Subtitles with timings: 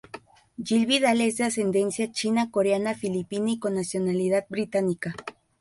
[0.57, 5.13] Jill Vidal es de ascendencia china, coreana, filipina y con nacionalidad británica.